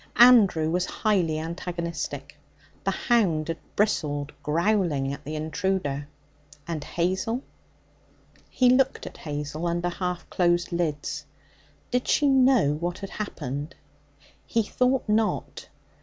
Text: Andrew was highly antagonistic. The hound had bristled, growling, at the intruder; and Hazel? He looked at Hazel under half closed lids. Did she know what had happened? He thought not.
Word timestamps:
Andrew 0.17 0.71
was 0.71 0.87
highly 0.87 1.37
antagonistic. 1.37 2.35
The 2.85 2.89
hound 2.91 3.49
had 3.49 3.59
bristled, 3.75 4.31
growling, 4.41 5.13
at 5.13 5.23
the 5.23 5.35
intruder; 5.35 6.07
and 6.67 6.83
Hazel? 6.83 7.43
He 8.49 8.71
looked 8.71 9.05
at 9.05 9.17
Hazel 9.17 9.67
under 9.67 9.89
half 9.89 10.27
closed 10.31 10.71
lids. 10.71 11.25
Did 11.91 12.07
she 12.07 12.25
know 12.25 12.73
what 12.73 12.97
had 12.97 13.11
happened? 13.11 13.75
He 14.47 14.63
thought 14.63 15.07
not. 15.07 15.69